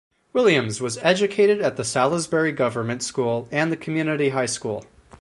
Williams 0.33 0.81
was 0.81 0.97
educated 1.03 1.61
at 1.61 1.77
the 1.77 1.83
Salisbury 1.83 2.51
Government 2.51 3.03
School 3.03 3.47
and 3.51 3.71
the 3.71 3.77
Community 3.77 4.29
High 4.29 4.47
School. 4.47 4.83